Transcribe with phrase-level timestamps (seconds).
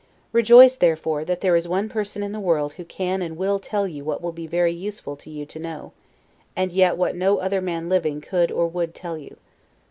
[0.31, 3.87] Rejoice, therefore, that there is one person in the world who can and will tell
[3.87, 5.91] you what will be very useful to you to know,
[6.55, 9.37] and yet what no other man living could or would tell you.